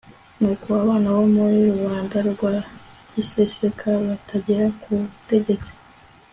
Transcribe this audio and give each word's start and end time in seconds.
n'uko 0.39 0.67
abana 0.83 1.07
bo 1.15 1.23
muri 1.35 1.57
rubanda 1.73 2.17
rwa 2.31 2.53
giseseka 3.11 3.89
batagera 4.05 4.65
ku 4.81 4.91
butegetsi 5.09 5.73